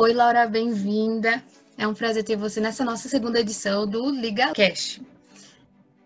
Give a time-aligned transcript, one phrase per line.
[0.00, 1.42] Oi, Laura, bem-vinda.
[1.76, 5.00] É um prazer ter você nessa nossa segunda edição do Liga Cash.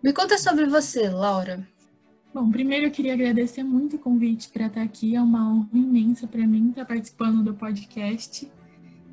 [0.03, 1.69] Me conta sobre você, Laura.
[2.33, 5.15] Bom, primeiro eu queria agradecer muito o convite para estar aqui.
[5.15, 8.51] É uma honra imensa para mim estar participando do podcast.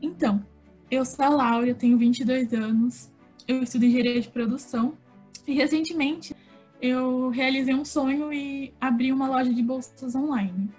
[0.01, 0.41] Então,
[0.89, 3.09] eu sou a Laura, eu tenho 22 anos,
[3.49, 4.93] eu estudo engenharia de produção
[5.45, 6.33] e recentemente
[6.81, 10.71] eu realizei um sonho e abri uma loja de bolsas online.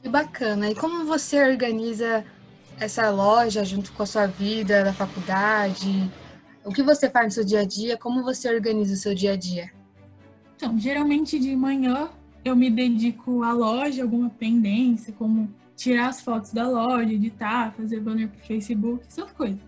[0.00, 0.70] Que bacana!
[0.70, 2.24] E como você organiza
[2.80, 6.10] essa loja junto com a sua vida da faculdade?
[6.64, 7.98] O que você faz no seu dia a dia?
[7.98, 9.70] Como você organiza o seu dia a dia?
[10.56, 12.08] Então, geralmente de manhã
[12.42, 18.00] eu me dedico à loja, alguma pendência, como tirar as fotos da loja, editar, fazer
[18.00, 19.60] banner para o Facebook, essas coisas.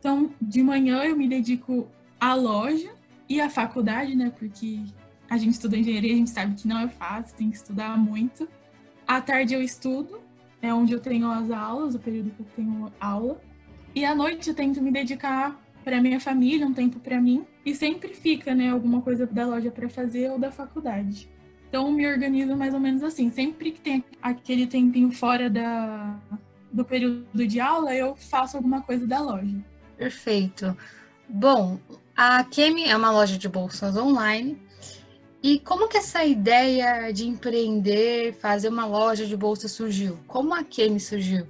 [0.00, 1.88] Então, de manhã eu me dedico
[2.20, 2.90] à loja
[3.28, 4.32] e à faculdade, né?
[4.36, 4.82] Porque
[5.30, 8.48] a gente estuda engenharia, a gente sabe que não é fácil, tem que estudar muito.
[9.06, 10.20] À tarde eu estudo
[10.60, 13.40] é onde eu tenho as aulas, o período que eu tenho aula.
[13.94, 17.74] E à noite eu tento me dedicar para minha família, um tempo para mim, e
[17.74, 21.28] sempre fica, né, alguma coisa da loja para fazer ou da faculdade.
[21.68, 26.18] Então me organizo mais ou menos assim, sempre que tem aquele tempinho fora da
[26.70, 29.56] do período de aula, eu faço alguma coisa da loja.
[29.96, 30.76] Perfeito.
[31.26, 31.78] Bom,
[32.14, 34.58] a Kemi é uma loja de bolsas online
[35.42, 40.18] e como que essa ideia de empreender, fazer uma loja de bolsa surgiu?
[40.26, 41.46] Como a Kemi surgiu?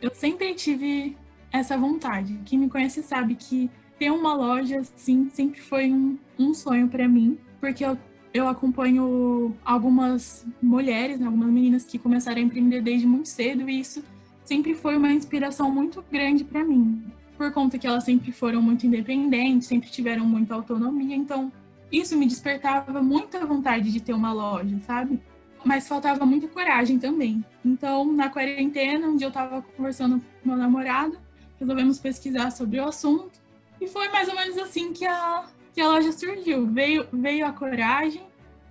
[0.00, 1.16] Eu sempre tive
[1.52, 2.38] essa vontade.
[2.44, 7.08] Quem me conhece sabe que ter uma loja, sim, sempre foi um, um sonho para
[7.08, 7.98] mim, porque eu,
[8.32, 13.80] eu acompanho algumas mulheres, né, algumas meninas que começaram a empreender desde muito cedo e
[13.80, 14.04] isso
[14.44, 17.02] sempre foi uma inspiração muito grande para mim,
[17.36, 21.52] por conta que elas sempre foram muito independentes, sempre tiveram muita autonomia, então
[21.90, 25.20] isso me despertava muita vontade de ter uma loja, sabe?
[25.64, 27.44] Mas faltava muita coragem também.
[27.64, 31.18] Então, na quarentena, um dia eu estava conversando com meu namorado,
[31.58, 33.40] resolvemos pesquisar sobre o assunto,
[33.80, 36.66] e foi mais ou menos assim que a, que a loja surgiu.
[36.66, 38.22] Veio, veio a coragem,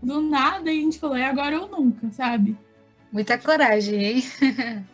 [0.02, 2.57] do nada, e a gente falou, é agora ou nunca, sabe?
[3.12, 4.24] Muita coragem, hein?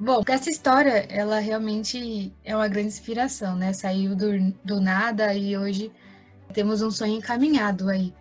[0.00, 3.72] Bom, essa história, ela realmente é uma grande inspiração, né?
[3.72, 5.90] Saiu do, do nada e hoje
[6.52, 8.12] temos um sonho encaminhado aí.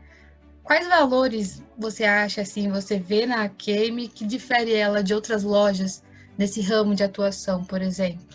[0.64, 6.04] Quais valores você acha, assim, você vê na Kemi que difere ela de outras lojas
[6.38, 8.26] nesse ramo de atuação, por exemplo?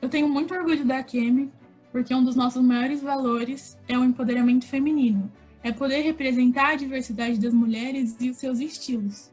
[0.00, 1.50] Eu tenho muito orgulho da Kemi,
[1.90, 5.32] porque um dos nossos maiores valores é o empoderamento feminino.
[5.62, 9.30] É poder representar a diversidade das mulheres e os seus estilos.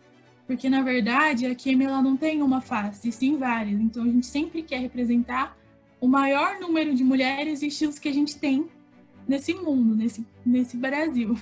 [0.47, 3.79] Porque, na verdade, a Kemi ela não tem uma face, sim várias.
[3.79, 5.57] Então, a gente sempre quer representar
[5.99, 8.69] o maior número de mulheres e estilos que a gente tem
[9.29, 11.37] nesse mundo, nesse, nesse Brasil.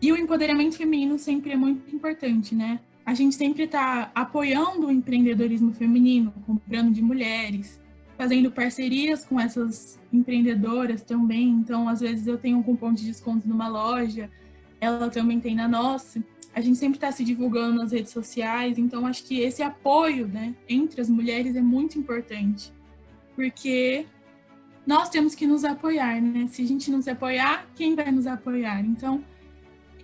[0.00, 2.80] E o empoderamento feminino sempre é muito importante, né?
[3.04, 7.78] A gente sempre está apoiando o empreendedorismo feminino, comprando de mulheres,
[8.16, 11.50] fazendo parcerias com essas empreendedoras também.
[11.50, 14.30] Então, às vezes eu tenho um cupom de desconto numa loja,
[14.80, 16.24] ela também tem na nossa.
[16.54, 20.54] A gente sempre está se divulgando nas redes sociais, então acho que esse apoio, né,
[20.66, 22.72] entre as mulheres é muito importante,
[23.34, 24.06] porque
[24.86, 26.46] nós temos que nos apoiar, né?
[26.48, 28.80] Se a gente não se apoiar, quem vai nos apoiar?
[28.80, 29.24] Então,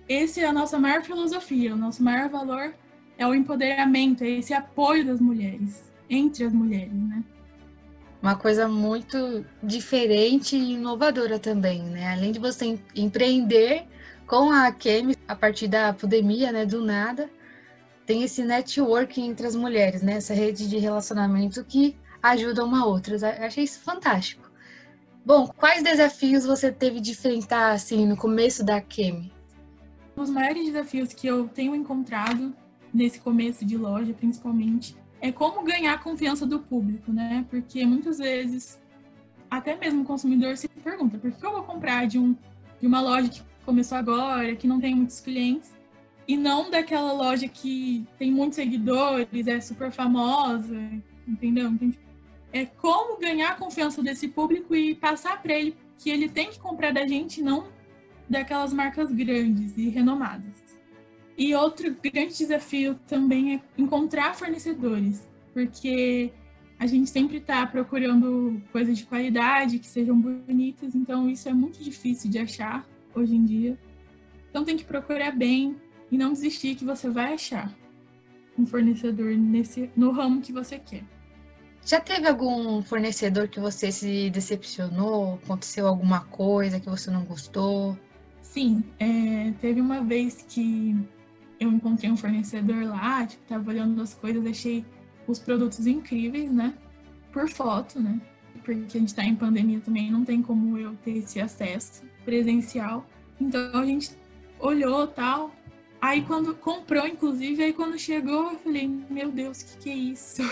[0.07, 2.73] esse é a nossa maior filosofia, o nosso maior valor
[3.17, 7.23] é o empoderamento, é esse apoio das mulheres, entre as mulheres, né?
[8.21, 12.11] Uma coisa muito diferente e inovadora também, né?
[12.11, 13.85] Além de você empreender
[14.25, 17.29] com a Kemi a partir da pandemia, né, do nada,
[18.05, 20.13] tem esse networking entre as mulheres, né?
[20.13, 23.15] Essa rede de relacionamento que ajuda uma outra.
[23.15, 24.42] Eu achei isso fantástico.
[25.25, 29.31] Bom, quais desafios você teve de enfrentar assim no começo da Kemi?
[30.15, 32.53] Os maiores desafios que eu tenho encontrado
[32.93, 37.45] nesse começo de loja, principalmente, é como ganhar a confiança do público, né?
[37.49, 38.77] Porque muitas vezes
[39.49, 42.35] até mesmo o consumidor se pergunta: por que eu vou comprar de, um,
[42.81, 45.71] de uma loja que começou agora, que não tem muitos clientes,
[46.27, 50.75] e não daquela loja que tem muitos seguidores, é super famosa,
[51.25, 51.69] entendeu?
[51.69, 51.93] Então,
[52.53, 56.59] é como ganhar a confiança desse público e passar para ele que ele tem que
[56.59, 57.67] comprar da gente, não
[58.29, 60.63] daquelas marcas grandes e renomadas.
[61.35, 66.31] E outro grande desafio também é encontrar fornecedores, porque
[66.77, 71.83] a gente sempre está procurando coisas de qualidade, que sejam bonitas, então isso é muito
[71.83, 73.79] difícil de achar hoje em dia.
[74.49, 75.75] Então tem que procurar bem
[76.11, 77.73] e não desistir que você vai achar
[78.55, 81.03] um fornecedor nesse no ramo que você quer.
[81.85, 85.39] Já teve algum fornecedor que você se decepcionou?
[85.43, 87.97] Aconteceu alguma coisa que você não gostou?
[88.41, 90.95] Sim, é, teve uma vez que
[91.59, 94.85] eu encontrei um fornecedor lá, tipo, tava olhando as coisas, achei
[95.27, 96.73] os produtos incríveis, né?
[97.33, 98.21] por foto, né?
[98.63, 103.05] Porque a gente está em pandemia também, não tem como eu ter esse acesso presencial.
[103.41, 104.11] Então a gente
[104.59, 105.51] olhou tal.
[105.99, 109.95] Aí quando comprou, inclusive, aí quando chegou, eu falei, meu Deus, o que, que é
[109.95, 110.43] isso?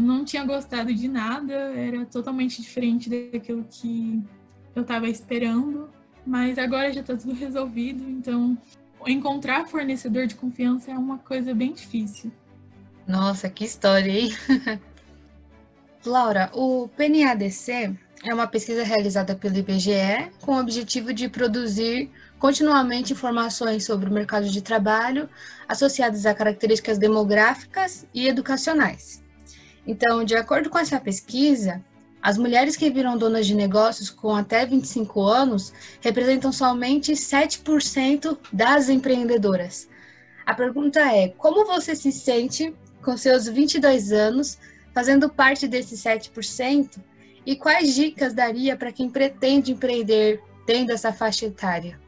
[0.00, 4.22] Não tinha gostado de nada, era totalmente diferente daquilo que
[4.74, 5.88] eu estava esperando.
[6.26, 8.56] Mas agora já está tudo resolvido, então
[9.06, 12.30] encontrar fornecedor de confiança é uma coisa bem difícil.
[13.06, 14.30] Nossa, que história, hein?
[16.04, 23.12] Laura, o PNADC é uma pesquisa realizada pelo IBGE com o objetivo de produzir continuamente
[23.12, 25.28] informações sobre o mercado de trabalho
[25.68, 29.22] associadas a características demográficas e educacionais.
[29.86, 31.82] Então, de acordo com essa pesquisa,
[32.22, 38.88] as mulheres que viram donas de negócios com até 25 anos representam somente 7% das
[38.88, 39.88] empreendedoras.
[40.44, 44.58] A pergunta é: como você se sente com seus 22 anos
[44.92, 46.98] fazendo parte desses 7%?
[47.46, 51.98] E quais dicas daria para quem pretende empreender tendo essa faixa etária?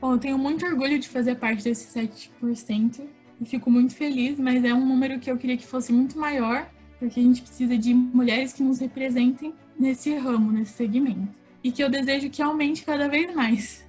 [0.00, 3.00] Bom, eu tenho muito orgulho de fazer parte desses 7%
[3.40, 6.68] e fico muito feliz, mas é um número que eu queria que fosse muito maior,
[7.02, 11.28] porque a gente precisa de mulheres que nos representem nesse ramo, nesse segmento.
[11.62, 13.84] E que eu desejo que aumente cada vez mais.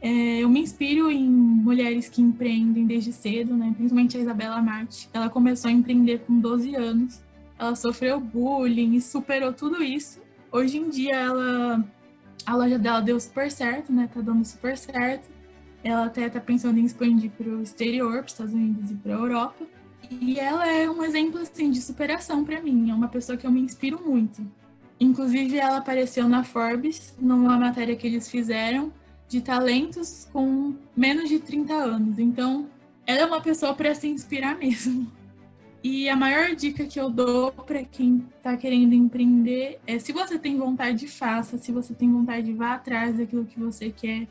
[0.00, 3.72] É, eu me inspiro em mulheres que empreendem desde cedo, né?
[3.76, 5.08] principalmente a Isabela Marte.
[5.12, 7.22] Ela começou a empreender com 12 anos,
[7.56, 10.20] ela sofreu bullying e superou tudo isso.
[10.50, 11.84] Hoje em dia, ela,
[12.44, 14.08] a loja dela deu super certo, né?
[14.12, 15.28] Tá dando super certo.
[15.84, 19.14] Ela até tá pensando em expandir para o exterior, para os Estados Unidos e para
[19.14, 19.64] a Europa.
[20.10, 22.90] E ela é um exemplo assim de superação para mim.
[22.90, 24.46] É uma pessoa que eu me inspiro muito.
[25.00, 28.92] Inclusive, ela apareceu na Forbes numa matéria que eles fizeram
[29.28, 32.18] de talentos com menos de 30 anos.
[32.18, 32.68] Então,
[33.06, 35.10] ela é uma pessoa para se inspirar mesmo.
[35.82, 40.38] E a maior dica que eu dou para quem está querendo empreender é: se você
[40.38, 41.56] tem vontade, faça.
[41.56, 44.26] Se você tem vontade, vá atrás daquilo que você quer.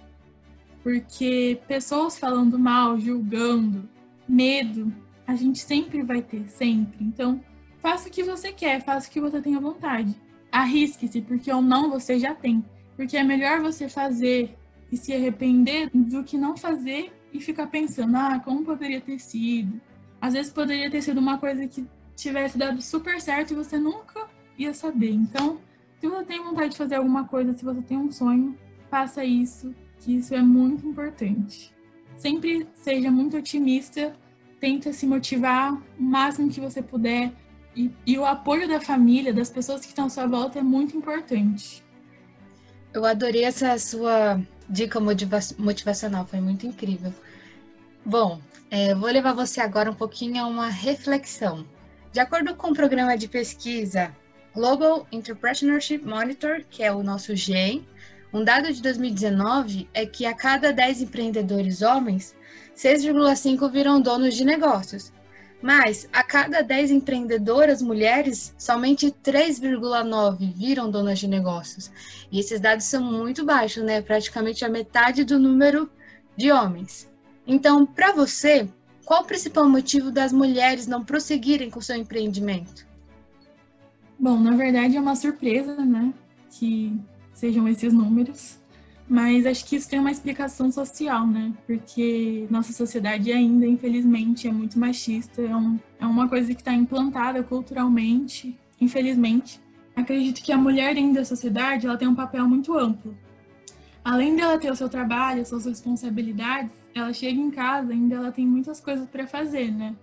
[0.83, 3.87] Porque pessoas falando mal, julgando,
[4.27, 4.91] medo,
[5.27, 7.03] a gente sempre vai ter, sempre.
[7.03, 7.41] Então,
[7.81, 10.15] faça o que você quer, faça o que você tenha vontade.
[10.49, 12.63] Arrisque-se, porque ou não você já tem.
[12.95, 14.57] Porque é melhor você fazer
[14.89, 19.81] e se arrepender do que não fazer e ficar pensando, ah, como poderia ter sido?
[20.21, 21.85] Às vezes poderia ter sido uma coisa que
[22.15, 24.27] tivesse dado super certo e você nunca
[24.57, 25.11] ia saber.
[25.11, 25.59] Então,
[25.99, 28.57] se você tem vontade de fazer alguma coisa, se você tem um sonho,
[28.89, 31.73] faça isso, que isso é muito importante.
[32.15, 34.15] Sempre seja muito otimista,
[34.59, 37.31] tenta se motivar o máximo que você puder.
[37.75, 40.97] E, e o apoio da família, das pessoas que estão à sua volta, é muito
[40.97, 41.83] importante.
[42.93, 47.13] Eu adorei essa sua dica motiva motivacional, foi muito incrível.
[48.03, 51.65] Bom, é, vou levar você agora um pouquinho a uma reflexão.
[52.11, 54.15] De acordo com o programa de pesquisa
[54.53, 57.85] Global Entrepreneurship Monitor, que é o nosso GEM,
[58.33, 62.35] um dado de 2019 é que a cada 10 empreendedores homens,
[62.77, 65.11] 6,5 viram donos de negócios.
[65.59, 71.91] Mas a cada 10 empreendedoras mulheres, somente 3,9 viram donas de negócios.
[72.31, 73.99] E esses dados são muito baixos, né?
[73.99, 75.89] Praticamente a metade do número
[76.35, 77.09] de homens.
[77.47, 78.69] Então, para você,
[79.03, 82.85] qual o principal motivo das mulheres não prosseguirem com seu empreendimento?
[84.19, 86.13] Bom, na verdade é uma surpresa, né?
[86.51, 86.95] Que
[87.33, 88.59] sejam esses números.
[89.09, 91.53] Mas acho que isso tem uma explicação social, né?
[91.65, 95.41] Porque nossa sociedade ainda, infelizmente, é muito machista.
[95.41, 99.61] É, um, é uma coisa que está implantada culturalmente, infelizmente.
[99.95, 103.17] Acredito que a mulher dentro da sociedade ela tem um papel muito amplo.
[104.03, 108.31] Além dela ter o seu trabalho, as suas responsabilidades, ela chega em casa ainda ela
[108.31, 109.95] tem muitas coisas para fazer, né?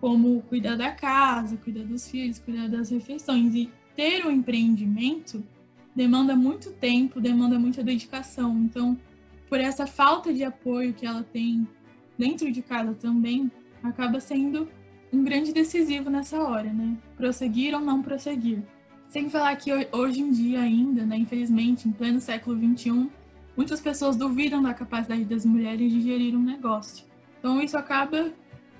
[0.00, 3.54] Como cuidar da casa, cuidar dos filhos, cuidar das refeições.
[3.54, 5.42] E ter um empreendimento
[5.96, 8.54] demanda muito tempo, demanda muita dedicação.
[8.58, 8.96] Então,
[9.48, 11.66] por essa falta de apoio que ela tem
[12.18, 13.50] dentro de casa também,
[13.82, 14.68] acaba sendo
[15.12, 16.96] um grande decisivo nessa hora, né?
[17.16, 18.62] Prosseguir ou não prosseguir.
[19.08, 23.08] Sem falar que hoje em dia ainda, né, infelizmente, em pleno século XXI,
[23.56, 27.06] muitas pessoas duvidam da capacidade das mulheres de gerir um negócio.
[27.38, 28.32] Então isso acaba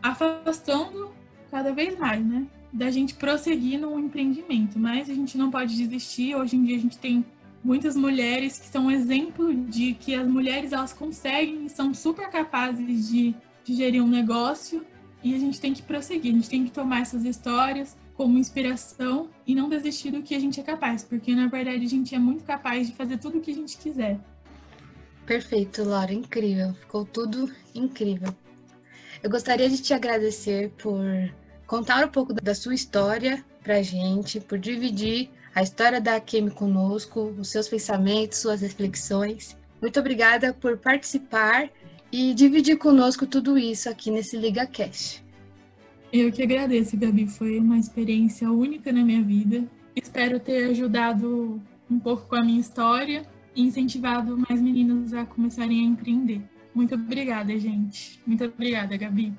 [0.03, 1.11] afastando
[1.51, 2.47] cada vez mais, né?
[2.77, 6.35] Da gente prosseguir no empreendimento, mas a gente não pode desistir.
[6.35, 7.25] Hoje em dia a gente tem
[7.65, 12.29] muitas mulheres que são um exemplo de que as mulheres elas conseguem e são super
[12.29, 14.85] capazes de, de gerir um negócio
[15.25, 19.31] e a gente tem que prosseguir, a gente tem que tomar essas histórias como inspiração
[19.47, 22.19] e não desistir do que a gente é capaz, porque na verdade a gente é
[22.19, 24.21] muito capaz de fazer tudo o que a gente quiser.
[25.25, 28.35] Perfeito, Laura, incrível, ficou tudo incrível.
[29.23, 31.01] Eu gostaria de te agradecer por
[31.67, 36.51] contar um pouco da sua história para a gente, por dividir a história da Kemi
[36.51, 39.57] conosco, os seus pensamentos, suas reflexões.
[39.81, 41.69] Muito obrigada por participar
[42.13, 45.23] e dividir conosco tudo isso aqui nesse Liga Cash.
[46.13, 47.27] Eu que agradeço, Gabi.
[47.27, 49.65] Foi uma experiência única na minha vida.
[49.95, 55.81] Espero ter ajudado um pouco com a minha história e incentivado mais meninas a começarem
[55.81, 56.43] a empreender.
[56.75, 58.21] Muito obrigada, gente.
[58.27, 59.33] Muito obrigada, Gabi.